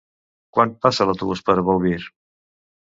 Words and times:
Quan 0.57 0.73
passa 0.87 1.07
l'autobús 1.09 1.45
per 1.51 1.57
Bolvir? 1.71 2.05